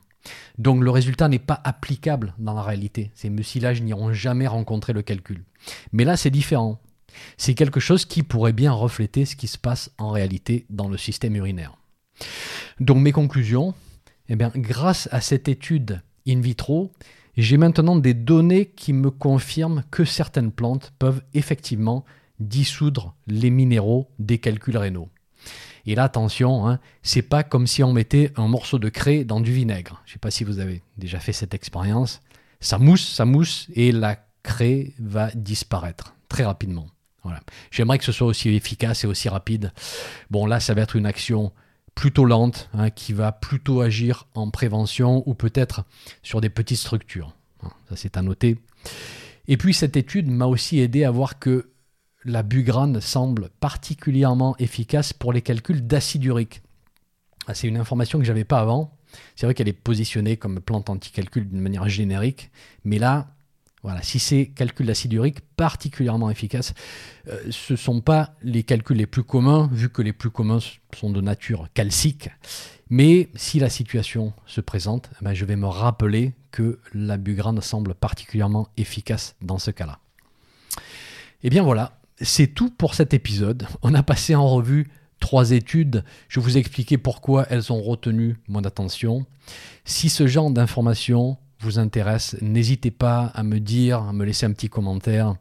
Donc 0.58 0.82
le 0.82 0.90
résultat 0.90 1.28
n'est 1.28 1.40
pas 1.40 1.62
applicable 1.64 2.34
dans 2.38 2.54
la 2.54 2.62
réalité. 2.62 3.12
Ces 3.14 3.30
mucilages 3.30 3.82
n'iront 3.82 4.14
jamais 4.14 4.48
rencontrer 4.48 4.94
le 4.94 5.02
calcul. 5.02 5.44
Mais 5.92 6.06
là, 6.06 6.18
c'est 6.18 6.30
différent. 6.30 6.80
C'est 7.38 7.54
quelque 7.54 7.80
chose 7.80 8.06
qui 8.06 8.24
pourrait 8.24 8.54
bien 8.54 8.72
refléter 8.72 9.26
ce 9.26 9.36
qui 9.36 9.48
se 9.48 9.58
passe 9.58 9.92
en 9.98 10.10
réalité 10.10 10.66
dans 10.70 10.90
le 10.90 10.98
système 10.98 11.36
urinaire. 11.36 11.78
Donc 12.80 12.98
mes 12.98 13.12
conclusions, 13.12 13.74
eh 14.30 14.36
bien, 14.36 14.52
grâce 14.56 15.08
à 15.12 15.22
cette 15.22 15.48
étude 15.48 16.02
in 16.28 16.42
vitro, 16.42 16.92
j'ai 17.38 17.58
maintenant 17.58 17.96
des 17.96 18.14
données 18.14 18.66
qui 18.66 18.94
me 18.94 19.12
confirment 19.12 19.84
que 19.92 20.06
certaines 20.06 20.52
plantes 20.52 20.94
peuvent 21.00 21.22
effectivement 21.34 22.06
dissoudre 22.40 23.16
les 23.28 23.50
minéraux 23.50 24.10
des 24.20 24.40
calculs 24.40 24.78
rénaux. 24.78 25.10
Et 25.86 25.96
là, 25.96 26.04
attention, 26.06 26.68
hein, 26.68 26.80
c'est 27.04 27.22
pas 27.22 27.44
comme 27.44 27.68
si 27.68 27.84
on 27.84 27.94
mettait 27.94 28.32
un 28.36 28.48
morceau 28.48 28.80
de 28.80 28.90
craie 28.90 29.24
dans 29.24 29.40
du 29.40 29.52
vinaigre. 29.52 30.02
Je 30.06 30.14
sais 30.14 30.20
pas 30.20 30.32
si 30.32 30.44
vous 30.44 30.60
avez 30.60 30.82
déjà 30.98 31.20
fait 31.20 31.34
cette 31.34 31.54
expérience. 31.54 32.22
Ça 32.60 32.80
mousse, 32.80 33.08
ça 33.08 33.26
mousse, 33.26 33.68
et 33.76 33.92
la 33.92 34.18
craie 34.44 34.94
va 35.00 35.30
disparaître 35.32 36.16
très 36.30 36.44
rapidement. 36.44 36.88
Voilà. 37.24 37.42
J'aimerais 37.72 37.98
que 37.98 38.06
ce 38.06 38.12
soit 38.12 38.28
aussi 38.28 38.50
efficace 38.50 39.04
et 39.04 39.08
aussi 39.08 39.30
rapide. 39.30 39.72
Bon, 40.30 40.46
là, 40.46 40.60
ça 40.60 40.74
va 40.74 40.82
être 40.82 40.96
une 40.96 41.06
action 41.06 41.52
plutôt 41.96 42.26
lente, 42.26 42.70
hein, 42.74 42.90
qui 42.90 43.14
va 43.14 43.32
plutôt 43.32 43.82
agir 43.82 44.28
en 44.36 44.50
prévention 44.50 45.24
ou 45.28 45.34
peut-être 45.34 45.86
sur 46.24 46.42
des 46.42 46.50
petites 46.50 46.78
structures. 46.78 47.36
Ça, 47.90 47.96
c'est 47.96 48.18
à 48.18 48.22
noter. 48.22 48.58
Et 49.48 49.58
puis, 49.58 49.74
cette 49.74 49.98
étude 49.98 50.30
m'a 50.30 50.46
aussi 50.46 50.80
aidé 50.80 51.04
à 51.04 51.12
voir 51.12 51.40
que 51.40 51.70
la 52.26 52.44
bugrane 52.44 53.00
semble 53.02 53.50
particulièrement 53.60 54.56
efficace 54.58 55.14
pour 55.14 55.32
les 55.32 55.42
calculs 55.42 55.86
d'acide 55.86 56.26
urique. 56.26 56.62
Ah, 57.48 57.54
c'est 57.54 57.68
une 57.68 57.78
information 57.78 58.20
que 58.20 58.26
j'avais 58.26 58.44
pas 58.44 58.60
avant. 58.60 58.98
C'est 59.36 59.46
vrai 59.46 59.54
qu'elle 59.54 59.68
est 59.68 59.74
positionnée 59.74 60.36
comme 60.36 60.60
plante 60.60 60.90
anti-calcul 60.90 61.48
d'une 61.48 61.62
manière 61.62 61.88
générique, 61.88 62.50
mais 62.84 62.98
là, 62.98 63.36
voilà, 63.84 64.02
si 64.02 64.18
ces 64.18 64.48
calculs 64.48 64.88
d'acide 64.88 65.14
urique 65.14 65.42
particulièrement 65.56 66.32
efficaces, 66.32 66.74
euh, 67.28 67.40
ce 67.52 67.74
ne 67.74 67.78
sont 67.78 68.02
pas 68.02 68.34
les 68.42 68.64
calculs 68.64 68.98
les 68.98 69.06
plus 69.06 69.24
communs, 69.24 69.70
vu 69.72 69.90
que 69.90 70.02
les 70.02 70.12
plus 70.12 70.32
communs 70.32 70.58
sont 70.96 71.12
de 71.12 71.22
nature 71.22 71.68
calcique. 71.76 72.30
Mais 72.90 73.30
si 73.36 73.60
la 73.60 73.70
situation 73.70 74.34
se 74.48 74.60
présente, 74.60 75.12
eh 75.22 75.24
ben, 75.24 75.34
je 75.36 75.46
vais 75.46 75.56
me 75.56 75.68
rappeler 75.68 76.34
que 76.50 76.80
la 76.94 77.18
bugrane 77.18 77.62
semble 77.62 77.94
particulièrement 77.94 78.70
efficace 78.76 79.36
dans 79.42 79.60
ce 79.60 79.70
cas-là. 79.70 80.00
Et 81.44 81.48
eh 81.48 81.50
bien 81.52 81.62
voilà, 81.62 82.00
c'est 82.22 82.48
tout 82.48 82.70
pour 82.70 82.94
cet 82.94 83.14
épisode. 83.14 83.68
On 83.82 83.94
a 83.94 84.04
passé 84.04 84.36
en 84.36 84.48
revue 84.48 84.88
trois 85.20 85.52
études. 85.52 86.04
Je 86.28 86.40
vous 86.40 86.58
ai 86.58 86.60
expliqué 86.60 86.98
pourquoi 86.98 87.46
elles 87.50 87.72
ont 87.72 87.82
retenu 87.82 88.38
mon 88.48 88.64
attention. 88.64 89.26
Si 89.84 90.10
ce 90.10 90.28
genre 90.28 90.52
d'informations 90.52 91.38
vous 91.60 91.80
intéresse, 91.80 92.36
n'hésitez 92.42 92.92
pas 92.92 93.32
à 93.34 93.44
me 93.44 93.60
dire, 93.60 94.02
à 94.02 94.14
me 94.14 94.26
laisser 94.26 94.46
un 94.46 94.52
petit 94.52 94.70
commentaire 94.70 95.36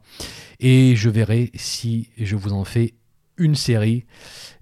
et 0.59 0.95
je 0.95 1.09
verrai 1.09 1.51
si 1.55 2.09
je 2.17 2.35
vous 2.35 2.53
en 2.53 2.63
fais 2.63 2.93
une 3.37 3.55
série. 3.55 4.05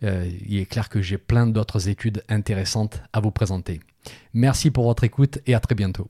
Euh, 0.03 0.29
il 0.47 0.57
est 0.57 0.65
clair 0.65 0.89
que 0.89 1.01
j'ai 1.01 1.17
plein 1.17 1.47
d'autres 1.47 1.89
études 1.89 2.23
intéressantes 2.27 3.01
à 3.13 3.19
vous 3.19 3.31
présenter. 3.31 3.79
Merci 4.33 4.71
pour 4.71 4.85
votre 4.85 5.03
écoute 5.03 5.39
et 5.45 5.53
à 5.53 5.59
très 5.59 5.75
bientôt. 5.75 6.09